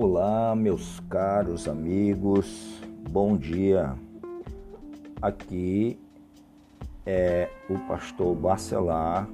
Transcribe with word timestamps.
Olá, 0.00 0.54
meus 0.54 1.00
caros 1.10 1.66
amigos, 1.66 2.80
bom 3.10 3.36
dia. 3.36 3.96
Aqui 5.20 5.98
é 7.04 7.48
o 7.68 7.76
pastor 7.88 8.36
Bacelar 8.36 9.28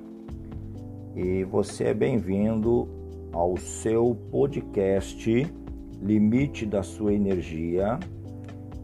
e 1.14 1.44
você 1.44 1.88
é 1.88 1.94
bem-vindo 1.94 2.88
ao 3.30 3.58
seu 3.58 4.16
podcast 4.30 5.46
Limite 6.00 6.64
da 6.64 6.82
Sua 6.82 7.12
Energia, 7.12 8.00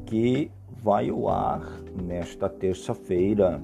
que 0.05 0.51
vai 0.83 1.09
ao 1.09 1.31
ar 1.31 1.63
nesta 2.05 2.47
terça-feira, 2.47 3.59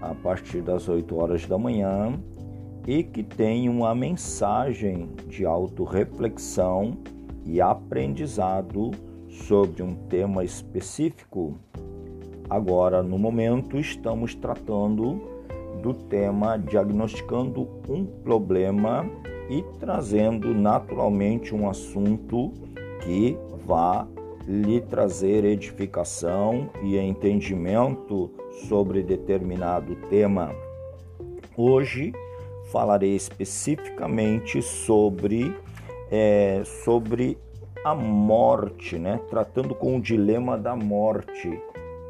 a 0.00 0.14
partir 0.14 0.62
das 0.62 0.88
8 0.88 1.16
horas 1.16 1.44
da 1.44 1.58
manhã 1.58 2.16
e 2.86 3.02
que 3.02 3.24
tem 3.24 3.68
uma 3.68 3.92
mensagem 3.96 5.08
de 5.26 5.44
autorreflexão 5.44 6.96
e 7.46 7.60
aprendizado 7.60 8.90
sobre 9.28 9.82
um 9.82 9.94
tema 9.94 10.44
específico. 10.44 11.54
Agora, 12.50 13.02
no 13.02 13.18
momento, 13.18 13.78
estamos 13.78 14.34
tratando 14.34 15.20
do 15.82 15.94
tema 15.94 16.58
diagnosticando 16.58 17.68
um 17.88 18.04
problema 18.04 19.08
e 19.48 19.62
trazendo 19.78 20.52
naturalmente 20.52 21.54
um 21.54 21.68
assunto 21.68 22.52
que 23.02 23.36
vá 23.64 24.06
lhe 24.46 24.80
trazer 24.80 25.44
edificação 25.44 26.70
e 26.82 26.96
entendimento 26.96 28.30
sobre 28.68 29.02
determinado 29.02 29.96
tema. 30.08 30.54
Hoje 31.56 32.12
falarei 32.70 33.14
especificamente 33.14 34.62
sobre, 34.62 35.54
é, 36.10 36.62
sobre 36.64 37.38
a 37.84 37.94
morte, 37.94 38.98
né? 38.98 39.20
tratando 39.30 39.74
com 39.74 39.96
o 39.96 40.00
dilema 40.00 40.58
da 40.58 40.74
morte, 40.74 41.60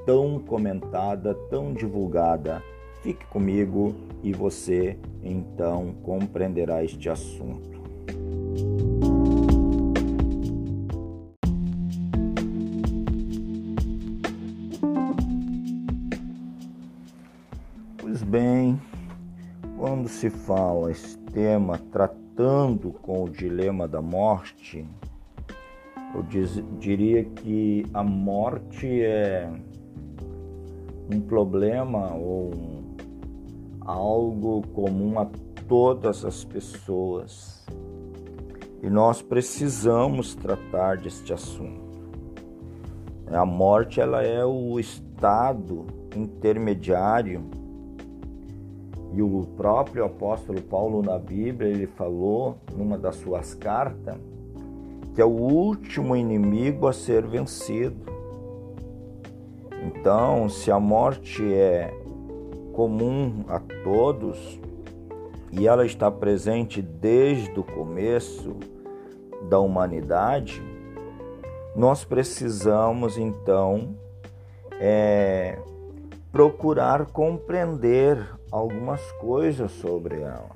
tão 0.05 0.39
comentada, 0.39 1.35
tão 1.51 1.73
divulgada. 1.73 2.63
Fique 3.03 3.27
comigo 3.27 3.95
e 4.23 4.33
você 4.33 4.99
então 5.23 5.95
compreenderá 6.03 6.83
este 6.83 7.09
assunto. 7.09 7.77
Pois 17.99 18.23
bem, 18.23 18.81
quando 19.77 20.09
se 20.09 20.31
fala 20.31 20.91
esse 20.91 21.19
tema 21.19 21.79
tratando 22.37 22.93
com 22.93 23.25
o 23.25 23.31
dilema 23.31 23.89
da 23.89 24.03
morte, 24.03 24.87
eu 26.15 26.23
diz, 26.23 26.63
diria 26.79 27.25
que 27.25 27.85
a 27.95 28.05
morte 28.05 29.03
é 29.03 29.51
um 31.13 31.19
problema 31.19 32.15
ou 32.15 32.51
algo 33.81 34.61
comum 34.75 35.19
a 35.19 35.27
todas 35.67 36.27
as 36.27 36.45
pessoas 36.45 37.67
e 38.83 38.91
nós 38.91 39.23
precisamos 39.23 40.35
tratar 40.35 40.99
deste 40.99 41.33
assunto. 41.33 41.87
A 43.29 43.47
morte 43.47 43.99
ela 43.99 44.23
é 44.23 44.45
o 44.45 44.79
estado 44.79 45.87
intermediário 46.15 47.56
e 49.17 49.23
o 49.23 49.47
próprio 49.57 50.05
apóstolo 50.05 50.61
Paulo 50.61 51.03
na 51.03 51.19
Bíblia, 51.19 51.71
ele 51.71 51.87
falou 51.87 52.59
numa 52.77 52.99
das 52.99 53.17
suas 53.17 53.55
cartas 53.55 54.15
que 55.15 55.23
é 55.23 55.25
o 55.25 55.31
último 55.31 56.15
inimigo 56.15 56.87
a 56.87 56.93
ser 56.93 57.27
vencido. 57.27 57.97
Então, 59.87 60.47
se 60.51 60.71
a 60.71 60.79
morte 60.79 61.43
é 61.55 61.91
comum 62.75 63.43
a 63.49 63.59
todos 63.83 64.61
e 65.51 65.67
ela 65.67 65.87
está 65.87 66.11
presente 66.11 66.83
desde 66.83 67.59
o 67.59 67.65
começo 67.65 68.55
da 69.49 69.59
humanidade, 69.59 70.63
nós 71.75 72.05
precisamos 72.05 73.17
então 73.17 73.97
é, 74.79 75.59
procurar 76.31 77.07
compreender 77.07 78.36
algumas 78.51 79.01
coisas 79.13 79.71
sobre 79.73 80.21
ela. 80.21 80.51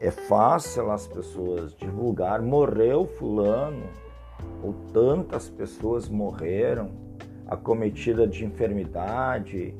É 0.00 0.10
fácil 0.10 0.90
as 0.90 1.06
pessoas 1.06 1.74
divulgar, 1.74 2.42
morreu 2.42 3.06
fulano, 3.06 3.84
ou 4.62 4.74
tantas 4.92 5.48
pessoas 5.48 6.08
morreram, 6.08 6.90
acometida 7.46 8.26
de 8.26 8.44
enfermidade, 8.44 9.74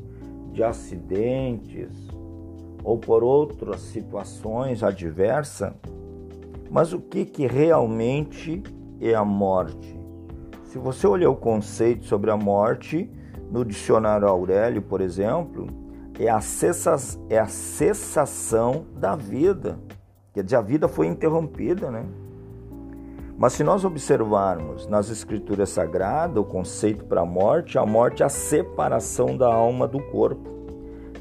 de 0.53 0.63
acidentes, 0.63 1.91
ou 2.85 2.99
por 2.99 3.25
outras 3.25 3.81
situações 3.81 4.83
adversas. 4.83 5.73
Mas 6.71 6.93
o 6.93 7.01
que, 7.01 7.25
que 7.25 7.47
realmente 7.47 8.63
é 9.01 9.15
a 9.15 9.25
morte? 9.25 9.99
Se 10.65 10.79
você 10.79 11.07
olhar 11.07 11.31
o 11.31 11.37
conceito 11.37 12.05
sobre 12.05 12.31
a 12.31 12.37
morte 12.37 13.11
no 13.51 13.65
dicionário 13.65 14.27
Aurélio, 14.27 14.81
por 14.83 15.01
exemplo, 15.01 15.82
é 16.27 16.31
a, 16.31 16.41
cessa, 16.41 16.97
é 17.29 17.39
a 17.39 17.47
cessação 17.47 18.87
da 18.97 19.17
vida. 19.17 19.79
Quer 20.33 20.45
dizer, 20.45 20.57
a 20.57 20.61
vida 20.61 20.89
foi 20.89 21.07
interrompida, 21.07 21.91
né? 21.91 22.05
Mas 23.37 23.55
se 23.55 23.65
nós 23.65 23.85
observarmos 23.85 24.87
nas 24.87 25.11
escrituras 25.11 25.71
sagradas 25.71 26.37
o 26.37 26.45
conceito 26.45 27.05
para 27.05 27.23
a 27.23 27.27
morte, 27.27 27.77
a 27.77 27.85
morte 27.85 28.23
é 28.23 28.27
a 28.27 28.29
separação 28.29 29.37
da 29.37 29.53
alma 29.53 29.89
do 29.89 30.01
corpo, 30.01 30.49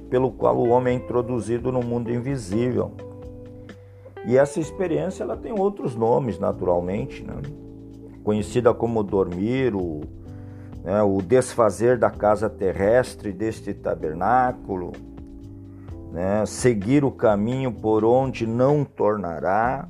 pelo 0.10 0.32
qual 0.32 0.58
o 0.58 0.70
homem 0.70 0.94
é 0.94 0.98
introduzido 0.98 1.72
no 1.72 1.82
mundo 1.82 2.12
invisível. 2.12 2.92
E 4.26 4.38
essa 4.38 4.60
experiência 4.60 5.24
ela 5.24 5.36
tem 5.36 5.52
outros 5.52 5.96
nomes, 5.96 6.38
naturalmente, 6.38 7.24
né? 7.24 7.34
conhecida 8.24 8.72
como 8.72 9.02
dormir, 9.02 9.74
o 9.74 10.02
né, 10.84 11.02
o 11.02 11.22
desfazer 11.22 11.98
da 11.98 12.10
casa 12.10 12.50
terrestre 12.50 13.32
deste 13.32 13.74
tabernáculo, 13.74 14.92
né, 16.12 16.46
seguir 16.46 17.04
o 17.04 17.12
caminho 17.12 17.72
por 17.72 18.04
onde 18.04 18.46
não 18.46 18.84
tornará, 18.84 19.88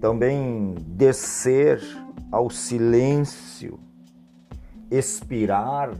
também 0.00 0.74
descer 0.86 1.80
ao 2.32 2.48
silêncio, 2.48 3.78
expirar 4.90 5.90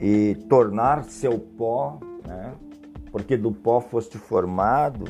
e 0.00 0.34
tornar 0.48 1.04
seu 1.04 1.38
pó, 1.38 1.98
né, 2.26 2.52
porque 3.12 3.36
do 3.36 3.52
pó 3.52 3.80
foste 3.80 4.18
formado. 4.18 5.04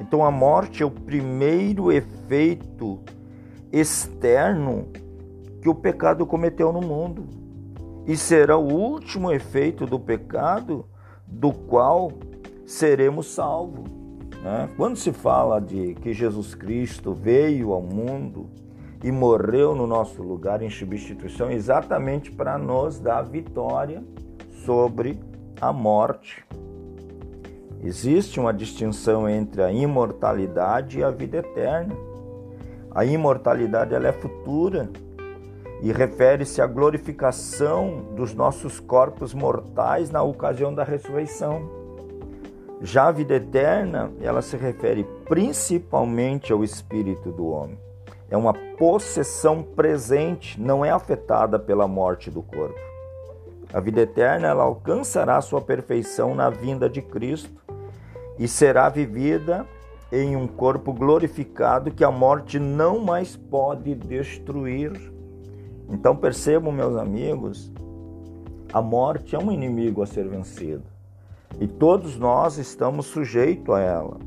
Então 0.00 0.24
a 0.24 0.30
morte 0.30 0.82
é 0.82 0.86
o 0.86 0.90
primeiro 0.90 1.90
efeito 1.90 3.00
externo 3.72 4.88
que 5.64 5.70
o 5.70 5.74
pecado 5.74 6.26
cometeu 6.26 6.70
no 6.70 6.82
mundo. 6.82 7.24
E 8.06 8.18
será 8.18 8.54
o 8.54 8.70
último 8.70 9.32
efeito 9.32 9.86
do 9.86 9.98
pecado 9.98 10.84
do 11.26 11.54
qual 11.54 12.12
seremos 12.66 13.28
salvos. 13.28 13.90
Né? 14.42 14.68
Quando 14.76 14.96
se 14.96 15.10
fala 15.10 15.58
de 15.58 15.94
que 15.94 16.12
Jesus 16.12 16.54
Cristo 16.54 17.14
veio 17.14 17.72
ao 17.72 17.80
mundo 17.80 18.50
e 19.02 19.10
morreu 19.10 19.74
no 19.74 19.86
nosso 19.86 20.22
lugar 20.22 20.60
em 20.60 20.68
substituição, 20.68 21.50
exatamente 21.50 22.30
para 22.30 22.58
nos 22.58 23.00
dar 23.00 23.22
vitória 23.22 24.04
sobre 24.66 25.18
a 25.58 25.72
morte. 25.72 26.44
Existe 27.82 28.38
uma 28.38 28.52
distinção 28.52 29.26
entre 29.26 29.62
a 29.62 29.72
imortalidade 29.72 30.98
e 30.98 31.02
a 31.02 31.10
vida 31.10 31.38
eterna. 31.38 31.96
A 32.90 33.02
imortalidade 33.06 33.94
ela 33.94 34.08
é 34.08 34.12
futura, 34.12 34.90
e 35.84 35.92
refere-se 35.92 36.62
à 36.62 36.66
glorificação 36.66 38.06
dos 38.16 38.32
nossos 38.32 38.80
corpos 38.80 39.34
mortais 39.34 40.10
na 40.10 40.22
ocasião 40.22 40.74
da 40.74 40.82
ressurreição. 40.82 41.68
Já 42.80 43.08
a 43.08 43.12
vida 43.12 43.34
eterna, 43.34 44.10
ela 44.22 44.40
se 44.40 44.56
refere 44.56 45.04
principalmente 45.28 46.54
ao 46.54 46.64
espírito 46.64 47.30
do 47.30 47.48
homem. 47.48 47.78
É 48.30 48.36
uma 48.36 48.54
possessão 48.78 49.62
presente, 49.62 50.58
não 50.58 50.82
é 50.82 50.90
afetada 50.90 51.58
pela 51.58 51.86
morte 51.86 52.30
do 52.30 52.42
corpo. 52.42 52.80
A 53.70 53.78
vida 53.78 54.00
eterna 54.00 54.48
ela 54.48 54.62
alcançará 54.62 55.38
sua 55.42 55.60
perfeição 55.60 56.34
na 56.34 56.48
vinda 56.48 56.88
de 56.88 57.02
Cristo 57.02 57.60
e 58.38 58.48
será 58.48 58.88
vivida 58.88 59.66
em 60.10 60.34
um 60.34 60.46
corpo 60.46 60.94
glorificado 60.94 61.90
que 61.90 62.04
a 62.04 62.10
morte 62.10 62.58
não 62.58 63.00
mais 63.00 63.36
pode 63.36 63.94
destruir 63.94 65.12
então 65.88 66.16
percebam, 66.16 66.72
meus 66.72 66.96
amigos, 66.96 67.72
a 68.72 68.82
morte 68.82 69.36
é 69.36 69.38
um 69.38 69.52
inimigo 69.52 70.02
a 70.02 70.06
ser 70.06 70.26
vencido 70.28 70.94
e 71.60 71.66
todos 71.66 72.18
nós 72.18 72.58
estamos 72.58 73.06
sujeitos 73.06 73.74
a 73.74 73.80
ela. 73.80 74.18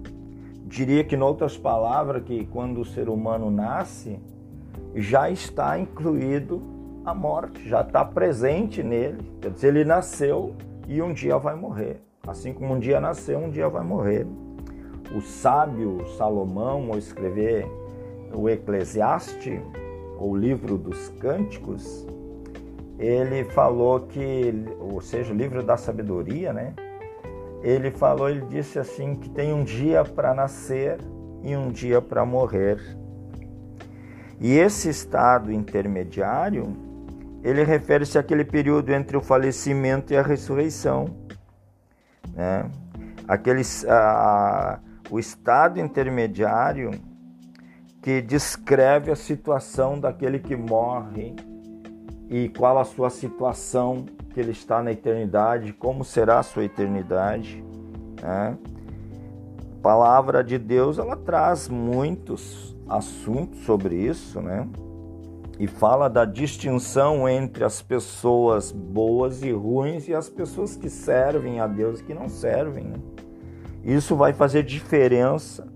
diria 0.66 1.04
que, 1.04 1.16
em 1.16 1.22
outras 1.22 1.58
palavras, 1.58 2.24
que 2.24 2.46
quando 2.48 2.82
o 2.82 2.86
ser 2.86 3.10
humano 3.10 3.50
nasce, 3.50 4.20
já 4.96 5.30
está 5.30 5.80
incluído 5.80 6.62
a 7.06 7.14
morte, 7.14 7.68
já 7.68 7.82
está 7.82 8.04
presente 8.04 8.84
nele. 8.84 9.32
Quer 9.42 9.52
dizer, 9.52 9.68
ele 9.70 9.86
nasceu 9.86 10.56
e 10.88 11.02
um 11.02 11.14
dia 11.14 11.38
vai 11.38 11.56
morrer. 11.56 12.02
Assim 12.26 12.54
como 12.54 12.74
um 12.74 12.80
dia 12.80 13.00
nasceu, 13.00 13.40
um 13.40 13.50
dia 13.50 13.70
vai 13.70 13.84
morrer. 13.84 14.28
O 15.16 15.22
sábio 15.22 16.06
Salomão, 16.18 16.90
ao 16.92 16.98
escrever 16.98 17.66
o 18.34 18.50
Eclesiastes, 18.50 19.62
o 20.20 20.36
livro 20.36 20.78
dos 20.78 21.10
Cânticos, 21.20 22.06
ele 23.00 23.44
falou 23.44 24.02
que, 24.02 24.54
ou 24.80 25.00
seja, 25.02 25.32
o 25.32 25.36
livro 25.36 25.62
da 25.64 25.78
sabedoria, 25.78 26.52
né? 26.52 26.74
Ele 27.62 27.92
falou, 27.92 28.30
ele 28.30 28.46
disse 28.46 28.80
assim 28.80 29.16
que 29.16 29.30
tem 29.30 29.54
um 29.54 29.64
dia 29.64 30.04
para 30.04 30.34
nascer 30.34 30.98
e 31.44 31.56
um 31.56 31.72
dia 31.72 32.02
para 32.02 32.26
morrer. 32.26 32.80
E 34.40 34.58
esse 34.58 34.90
estado 34.90 35.52
intermediário, 35.52 36.76
ele 37.44 37.64
refere-se 37.64 38.18
àquele 38.18 38.44
período 38.44 38.92
entre 38.92 39.18
o 39.18 39.22
falecimento 39.22 40.14
e 40.14 40.18
a 40.18 40.22
ressurreição, 40.22 41.06
né? 42.34 42.70
Aquele, 43.28 43.62
a, 43.88 44.80
o 45.10 45.20
estado 45.20 45.80
intermediário 45.80 46.92
que 48.08 48.22
descreve 48.22 49.12
a 49.12 49.18
situação 49.18 50.00
daquele 50.00 50.40
que 50.40 50.56
morre 50.56 51.36
e 52.30 52.48
qual 52.48 52.80
a 52.80 52.86
sua 52.86 53.10
situação 53.10 54.06
que 54.34 54.40
ele 54.40 54.52
está 54.52 54.82
na 54.82 54.94
eternidade, 54.94 55.74
como 55.74 56.06
será 56.06 56.40
a 56.40 56.44
sua 56.44 56.64
eternidade. 56.64 57.62
Né? 58.22 58.58
A 59.78 59.82
palavra 59.82 60.42
de 60.42 60.58
Deus 60.58 60.98
ela 60.98 61.18
traz 61.18 61.68
muitos 61.68 62.74
assuntos 62.88 63.60
sobre 63.66 63.98
isso, 63.98 64.40
né? 64.40 64.66
E 65.60 65.68
fala 65.68 66.08
da 66.08 66.24
distinção 66.24 67.28
entre 67.28 67.66
as 67.66 67.82
pessoas 67.82 68.72
boas 68.72 69.44
e 69.44 69.52
ruins 69.52 70.08
e 70.08 70.16
as 70.16 70.30
pessoas 70.30 70.78
que 70.78 70.90
servem 70.90 71.60
a 71.60 71.68
Deus 71.68 72.00
e 72.00 72.04
que 72.06 72.14
não 72.14 72.30
servem. 72.30 72.86
Né? 72.86 73.00
Isso 73.84 74.16
vai 74.16 74.32
fazer 74.32 74.64
diferença 74.64 75.68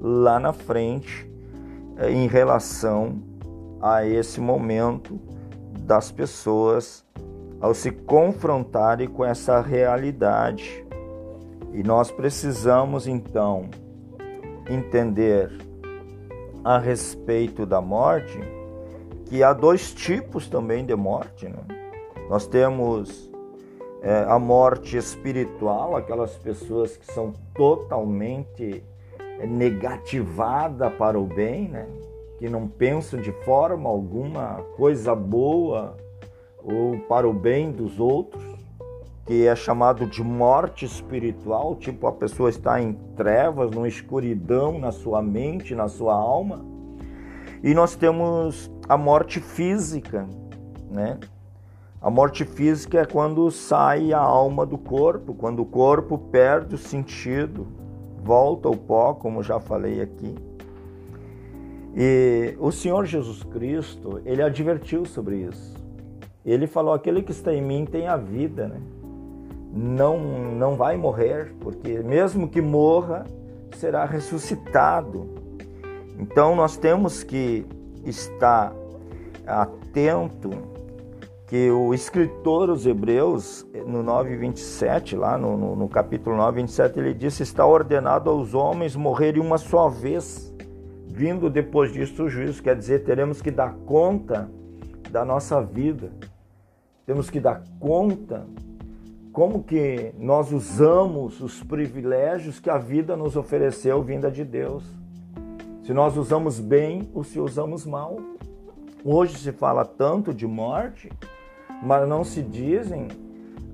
lá 0.00 0.38
na 0.38 0.52
frente 0.52 1.33
em 2.10 2.26
relação 2.26 3.22
a 3.80 4.06
esse 4.06 4.40
momento 4.40 5.20
das 5.80 6.10
pessoas 6.10 7.04
ao 7.60 7.74
se 7.74 7.90
confrontarem 7.90 9.08
com 9.08 9.24
essa 9.24 9.60
realidade. 9.60 10.84
E 11.72 11.82
nós 11.82 12.10
precisamos 12.10 13.06
então 13.06 13.68
entender 14.68 15.50
a 16.62 16.78
respeito 16.78 17.66
da 17.66 17.80
morte 17.80 18.38
que 19.26 19.42
há 19.42 19.52
dois 19.52 19.92
tipos 19.92 20.48
também 20.48 20.84
de 20.84 20.94
morte. 20.94 21.48
Né? 21.48 21.58
Nós 22.28 22.46
temos 22.46 23.30
é, 24.02 24.24
a 24.28 24.38
morte 24.38 24.96
espiritual, 24.96 25.96
aquelas 25.96 26.36
pessoas 26.36 26.96
que 26.96 27.12
são 27.12 27.32
totalmente 27.54 28.84
negativada 29.46 30.90
para 30.90 31.18
o 31.18 31.26
bem, 31.26 31.68
né? 31.68 31.86
que 32.38 32.48
não 32.48 32.68
pensam 32.68 33.20
de 33.20 33.32
forma 33.44 33.88
alguma 33.88 34.62
coisa 34.76 35.14
boa 35.14 35.96
ou 36.62 36.98
para 37.08 37.28
o 37.28 37.32
bem 37.32 37.70
dos 37.70 38.00
outros, 38.00 38.42
que 39.26 39.46
é 39.46 39.54
chamado 39.54 40.06
de 40.06 40.22
morte 40.22 40.84
espiritual, 40.84 41.76
tipo 41.76 42.06
a 42.06 42.12
pessoa 42.12 42.50
está 42.50 42.80
em 42.80 42.92
trevas, 43.16 43.70
numa 43.70 43.88
escuridão 43.88 44.78
na 44.78 44.92
sua 44.92 45.22
mente, 45.22 45.74
na 45.74 45.88
sua 45.88 46.14
alma. 46.14 46.64
E 47.62 47.72
nós 47.72 47.96
temos 47.96 48.70
a 48.88 48.96
morte 48.96 49.40
física, 49.40 50.28
né? 50.90 51.18
A 52.00 52.10
morte 52.10 52.44
física 52.44 53.00
é 53.00 53.06
quando 53.06 53.50
sai 53.50 54.12
a 54.12 54.18
alma 54.18 54.66
do 54.66 54.76
corpo, 54.76 55.32
quando 55.32 55.60
o 55.60 55.64
corpo 55.64 56.18
perde 56.18 56.74
o 56.74 56.78
sentido, 56.78 57.66
volta 58.24 58.68
ao 58.68 58.74
pó, 58.74 59.12
como 59.12 59.42
já 59.42 59.60
falei 59.60 60.00
aqui. 60.00 60.34
E 61.94 62.56
o 62.58 62.72
Senhor 62.72 63.04
Jesus 63.04 63.44
Cristo, 63.44 64.20
ele 64.24 64.42
advertiu 64.42 65.04
sobre 65.04 65.36
isso. 65.36 65.74
Ele 66.44 66.66
falou: 66.66 66.94
aquele 66.94 67.22
que 67.22 67.30
está 67.30 67.52
em 67.52 67.62
mim 67.62 67.84
tem 67.84 68.08
a 68.08 68.16
vida, 68.16 68.66
né? 68.66 68.80
Não, 69.72 70.18
não 70.54 70.76
vai 70.76 70.96
morrer, 70.96 71.54
porque 71.60 71.98
mesmo 71.98 72.48
que 72.48 72.60
morra, 72.60 73.26
será 73.76 74.04
ressuscitado. 74.04 75.28
Então 76.18 76.56
nós 76.56 76.76
temos 76.76 77.22
que 77.22 77.66
estar 78.04 78.72
atento 79.46 80.50
que 81.54 81.70
o 81.70 81.94
escritor 81.94 82.68
os 82.68 82.84
Hebreus, 82.84 83.64
no 83.86 84.02
9:27, 84.02 85.16
lá 85.16 85.38
no, 85.38 85.56
no, 85.56 85.76
no 85.76 85.88
capítulo 85.88 86.36
9, 86.36 86.62
27, 86.62 86.98
ele 86.98 87.14
disse: 87.14 87.44
Está 87.44 87.64
ordenado 87.64 88.28
aos 88.28 88.54
homens 88.54 88.96
morrerem 88.96 89.40
uma 89.40 89.56
só 89.56 89.88
vez 89.88 90.52
vindo 91.06 91.48
depois 91.48 91.92
disso 91.92 92.24
o 92.24 92.28
juízo, 92.28 92.60
quer 92.60 92.74
dizer, 92.74 93.04
teremos 93.04 93.40
que 93.40 93.52
dar 93.52 93.72
conta 93.86 94.50
da 95.12 95.24
nossa 95.24 95.62
vida. 95.62 96.10
Temos 97.06 97.30
que 97.30 97.38
dar 97.38 97.62
conta 97.78 98.44
como 99.32 99.62
que 99.62 100.12
nós 100.18 100.50
usamos 100.50 101.40
os 101.40 101.62
privilégios 101.62 102.58
que 102.58 102.68
a 102.68 102.78
vida 102.78 103.16
nos 103.16 103.36
ofereceu 103.36 104.02
vinda 104.02 104.28
de 104.28 104.42
Deus. 104.42 104.82
Se 105.84 105.94
nós 105.94 106.16
usamos 106.16 106.58
bem 106.58 107.08
ou 107.14 107.22
se 107.22 107.38
usamos 107.38 107.86
mal. 107.86 108.16
Hoje 109.04 109.38
se 109.38 109.52
fala 109.52 109.84
tanto 109.84 110.34
de 110.34 110.46
morte, 110.48 111.10
mas 111.84 112.08
não 112.08 112.24
se 112.24 112.42
dizem 112.42 113.08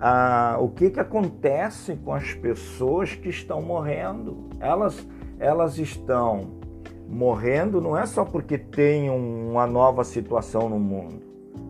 ah, 0.00 0.56
o 0.58 0.68
que, 0.68 0.90
que 0.90 0.98
acontece 0.98 1.94
com 1.96 2.12
as 2.12 2.34
pessoas 2.34 3.14
que 3.14 3.28
estão 3.28 3.62
morrendo. 3.62 4.48
Elas, 4.58 5.06
elas 5.38 5.78
estão 5.78 6.58
morrendo 7.08 7.80
não 7.80 7.96
é 7.96 8.06
só 8.06 8.24
porque 8.24 8.56
tem 8.56 9.10
uma 9.10 9.66
nova 9.66 10.04
situação 10.04 10.68
no 10.68 10.78
mundo. 10.78 11.20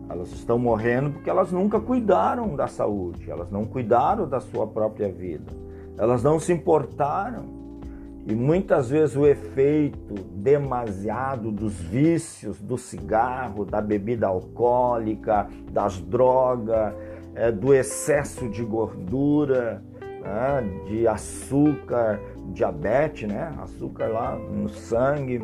Elas 0.09 0.31
estão 0.31 0.59
morrendo 0.59 1.11
porque 1.11 1.29
elas 1.29 1.51
nunca 1.51 1.79
cuidaram 1.79 2.55
da 2.55 2.67
saúde, 2.67 3.29
elas 3.29 3.49
não 3.49 3.65
cuidaram 3.65 4.27
da 4.27 4.39
sua 4.39 4.67
própria 4.67 5.09
vida, 5.09 5.51
elas 5.97 6.21
não 6.21 6.39
se 6.39 6.51
importaram. 6.51 7.60
E 8.27 8.35
muitas 8.35 8.89
vezes 8.89 9.15
o 9.15 9.25
efeito 9.25 10.13
demasiado 10.35 11.51
dos 11.51 11.73
vícios, 11.73 12.59
do 12.59 12.77
cigarro, 12.77 13.65
da 13.65 13.81
bebida 13.81 14.27
alcoólica, 14.27 15.47
das 15.71 15.99
drogas, 15.99 16.93
é, 17.33 17.51
do 17.51 17.73
excesso 17.73 18.47
de 18.47 18.63
gordura, 18.63 19.81
né, 20.21 20.63
de 20.87 21.07
açúcar, 21.07 22.19
diabetes, 22.53 23.27
né, 23.27 23.53
açúcar 23.59 24.07
lá 24.07 24.35
no 24.35 24.69
sangue, 24.69 25.41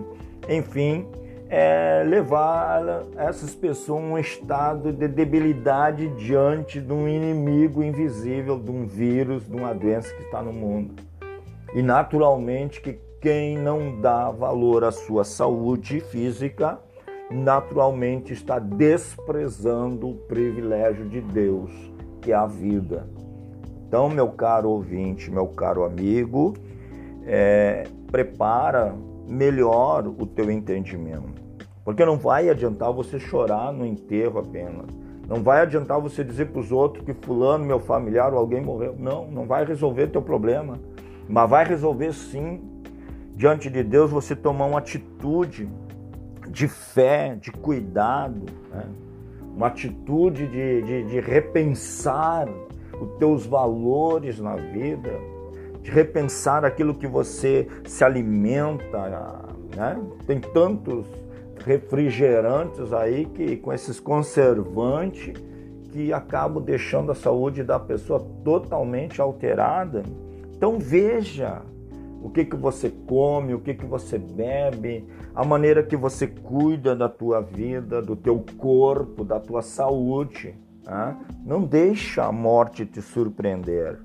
enfim, 0.48 1.08
é 1.50 2.04
levar 2.06 3.06
essas 3.16 3.56
pessoas 3.56 4.04
a 4.04 4.06
um 4.06 4.18
estado 4.18 4.92
de 4.92 5.08
debilidade 5.08 6.10
diante 6.10 6.80
de 6.80 6.92
um 6.92 7.08
inimigo 7.08 7.82
invisível, 7.82 8.60
de 8.60 8.70
um 8.70 8.86
vírus, 8.86 9.48
de 9.48 9.56
uma 9.56 9.74
doença 9.74 10.14
que 10.14 10.24
está 10.24 10.42
no 10.42 10.52
mundo. 10.52 11.07
E 11.74 11.82
naturalmente 11.82 12.82
que 12.82 13.00
quem 13.22 13.58
não 13.58 14.00
dá 14.00 14.32
valor 14.32 14.84
à 14.84 14.92
sua 14.92 15.24
saúde 15.24 16.00
física, 16.00 16.80
naturalmente 17.30 18.32
está 18.32 18.60
desprezando 18.60 20.10
o 20.10 20.16
privilégio 20.16 21.08
de 21.10 21.20
Deus, 21.20 21.72
que 22.22 22.32
é 22.32 22.36
a 22.36 22.46
vida. 22.46 23.08
Então, 23.88 24.10
meu 24.10 24.30
caro 24.30 24.70
ouvinte, 24.70 25.32
meu 25.32 25.48
caro 25.48 25.84
amigo, 25.84 26.54
é, 27.26 27.86
prepara 28.12 28.94
melhor 29.28 30.08
o 30.08 30.26
teu 30.26 30.52
entendimento. 30.52 31.42
Porque 31.84 32.04
não 32.04 32.18
vai 32.18 32.50
adiantar 32.50 32.92
você 32.92 33.18
chorar 33.18 33.72
no 33.72 33.86
enterro 33.86 34.40
apenas. 34.40 34.86
Não 35.28 35.44
vai 35.44 35.62
adiantar 35.62 36.00
você 36.00 36.24
dizer 36.24 36.48
para 36.48 36.60
os 36.60 36.72
outros 36.72 37.04
que 37.06 37.14
fulano, 37.14 37.66
meu 37.66 37.80
familiar 37.80 38.34
ou 38.34 38.40
alguém 38.40 38.62
morreu. 38.62 38.96
Não, 38.98 39.26
não 39.28 39.46
vai 39.46 39.66
resolver 39.66 40.08
teu 40.08 40.22
problema. 40.22 40.80
Mas 41.28 41.50
vai 41.50 41.66
resolver 41.66 42.14
sim, 42.14 42.62
diante 43.36 43.70
de 43.70 43.84
Deus, 43.84 44.12
você 44.12 44.36
tomar 44.36 44.66
uma 44.66 44.80
atitude 44.80 45.70
de 46.50 46.68
fé, 46.68 47.36
de 47.36 47.52
cuidado, 47.52 48.46
né? 48.72 48.86
uma 49.56 49.68
atitude 49.68 50.48
de, 50.48 50.82
de, 50.84 51.04
de 51.04 51.20
repensar 51.20 52.48
os 53.02 53.18
teus 53.18 53.46
valores 53.46 54.40
na 54.40 54.56
vida, 54.56 55.12
de 55.82 55.92
repensar 55.92 56.64
aquilo 56.64 56.94
que 56.94 57.08
você 57.08 57.68
se 57.86 58.04
alimenta, 58.04 59.10
né? 59.76 60.00
Tem 60.26 60.40
tantos 60.40 61.06
refrigerantes 61.66 62.94
aí 62.94 63.26
que 63.26 63.58
com 63.58 63.74
esses 63.74 64.00
conservantes 64.00 65.34
que 65.92 66.14
acabam 66.14 66.64
deixando 66.64 67.12
a 67.12 67.16
saúde 67.16 67.64
da 67.64 67.80
pessoa 67.80 68.20
totalmente 68.44 69.22
alterada. 69.22 70.04
Então 70.58 70.80
veja 70.80 71.62
o 72.22 72.30
que, 72.32 72.44
que 72.44 72.56
você 72.56 72.90
come, 72.90 73.54
o 73.54 73.60
que, 73.60 73.76
que 73.76 73.86
você 73.86 74.18
bebe, 74.18 75.08
a 75.36 75.46
maneira 75.46 75.84
que 75.84 75.96
você 75.96 76.26
cuida 76.26 76.96
da 76.96 77.08
tua 77.08 77.40
vida, 77.42 78.02
do 78.02 78.16
teu 78.16 78.44
corpo, 78.58 79.24
da 79.24 79.40
tua 79.40 79.62
saúde. 79.62 80.56
Tá? 80.84 81.16
Não 81.46 81.62
deixa 81.62 82.26
a 82.26 82.32
morte 82.32 82.88
te 82.88 83.04
surpreender. 83.04 84.00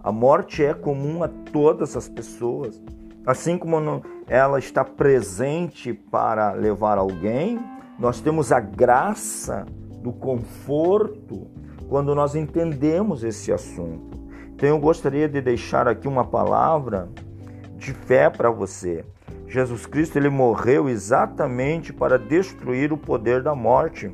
A 0.00 0.12
morte 0.12 0.64
é 0.64 0.72
comum 0.72 1.24
a 1.24 1.28
todas 1.28 1.96
as 1.96 2.08
pessoas. 2.08 2.80
Assim 3.26 3.58
como 3.58 4.02
ela 4.28 4.60
está 4.60 4.84
presente 4.84 5.92
para 5.92 6.52
levar 6.52 6.98
alguém, 6.98 7.58
nós 7.98 8.20
temos 8.20 8.52
a 8.52 8.60
graça 8.60 9.66
do 10.04 10.12
conforto 10.12 11.48
quando 11.88 12.14
nós 12.14 12.36
entendemos 12.36 13.24
esse 13.24 13.52
assunto. 13.52 14.15
Então 14.56 14.70
eu 14.70 14.78
gostaria 14.78 15.28
de 15.28 15.42
deixar 15.42 15.86
aqui 15.86 16.08
uma 16.08 16.24
palavra 16.24 17.10
de 17.76 17.92
fé 17.92 18.30
para 18.30 18.50
você. 18.50 19.04
Jesus 19.46 19.84
Cristo 19.84 20.16
ele 20.16 20.30
morreu 20.30 20.88
exatamente 20.88 21.92
para 21.92 22.18
destruir 22.18 22.90
o 22.90 22.96
poder 22.96 23.42
da 23.42 23.54
morte, 23.54 24.10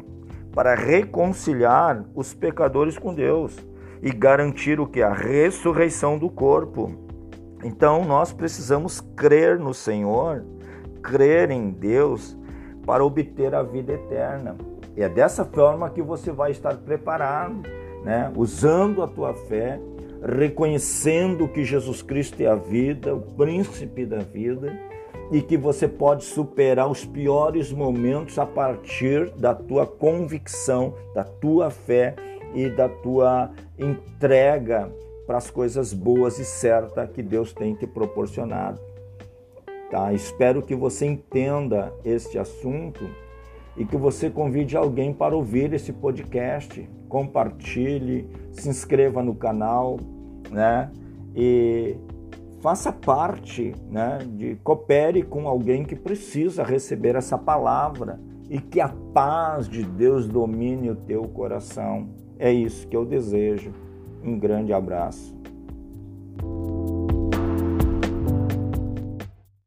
para 0.52 0.74
reconciliar 0.74 2.04
os 2.12 2.34
pecadores 2.34 2.98
com 2.98 3.14
Deus 3.14 3.56
e 4.02 4.10
garantir 4.10 4.80
o 4.80 4.86
que 4.86 5.00
a 5.00 5.12
ressurreição 5.12 6.18
do 6.18 6.28
corpo. 6.28 6.92
Então 7.62 8.04
nós 8.04 8.32
precisamos 8.32 9.00
crer 9.14 9.60
no 9.60 9.72
Senhor, 9.72 10.44
crer 11.04 11.52
em 11.52 11.70
Deus 11.70 12.36
para 12.84 13.04
obter 13.04 13.54
a 13.54 13.62
vida 13.62 13.92
eterna. 13.92 14.56
E 14.96 15.04
é 15.04 15.08
dessa 15.08 15.44
forma 15.44 15.88
que 15.88 16.02
você 16.02 16.32
vai 16.32 16.50
estar 16.50 16.76
preparado, 16.78 17.62
né? 18.04 18.30
Usando 18.36 19.04
a 19.04 19.06
tua 19.06 19.32
fé, 19.34 19.80
reconhecendo 20.22 21.48
que 21.48 21.64
Jesus 21.64 22.00
Cristo 22.00 22.40
é 22.40 22.46
a 22.46 22.54
vida, 22.54 23.14
o 23.14 23.20
príncipe 23.20 24.06
da 24.06 24.18
vida, 24.18 24.72
e 25.32 25.40
que 25.40 25.56
você 25.56 25.88
pode 25.88 26.24
superar 26.24 26.88
os 26.88 27.04
piores 27.04 27.72
momentos 27.72 28.38
a 28.38 28.46
partir 28.46 29.30
da 29.30 29.54
tua 29.54 29.86
convicção, 29.86 30.94
da 31.14 31.24
tua 31.24 31.70
fé 31.70 32.14
e 32.54 32.68
da 32.68 32.88
tua 32.88 33.50
entrega 33.78 34.92
para 35.26 35.38
as 35.38 35.50
coisas 35.50 35.92
boas 35.92 36.38
e 36.38 36.44
certas 36.44 37.10
que 37.10 37.22
Deus 37.22 37.52
tem 37.52 37.74
te 37.74 37.86
proporcionado. 37.86 38.78
Tá? 39.90 40.12
Espero 40.12 40.62
que 40.62 40.74
você 40.74 41.06
entenda 41.06 41.92
este 42.04 42.38
assunto 42.38 43.08
e 43.76 43.84
que 43.84 43.96
você 43.96 44.28
convide 44.28 44.76
alguém 44.76 45.14
para 45.14 45.34
ouvir 45.34 45.72
esse 45.72 45.92
podcast, 45.92 46.86
compartilhe, 47.08 48.28
se 48.52 48.68
inscreva 48.68 49.22
no 49.22 49.34
canal, 49.34 49.98
né? 50.52 50.90
E 51.34 51.96
faça 52.60 52.92
parte, 52.92 53.74
né? 53.90 54.18
De 54.36 54.56
coopere 54.62 55.22
com 55.22 55.48
alguém 55.48 55.84
que 55.84 55.96
precisa 55.96 56.62
receber 56.62 57.16
essa 57.16 57.36
palavra 57.36 58.20
e 58.48 58.60
que 58.60 58.80
a 58.80 58.88
paz 58.88 59.68
de 59.68 59.82
Deus 59.82 60.28
domine 60.28 60.90
o 60.90 60.94
teu 60.94 61.22
coração. 61.24 62.08
É 62.38 62.52
isso 62.52 62.86
que 62.86 62.96
eu 62.96 63.04
desejo. 63.04 63.72
Um 64.22 64.38
grande 64.38 64.72
abraço. 64.72 65.41